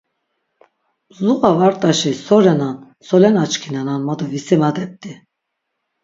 [1.09, 5.13] Mzuğa vart̆aşi so renan solen açkinenan ma do visimadep̆t̆i.